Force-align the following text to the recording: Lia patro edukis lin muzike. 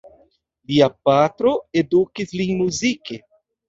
Lia 0.71 0.87
patro 1.11 1.53
edukis 1.85 2.37
lin 2.43 2.59
muzike. 2.67 3.25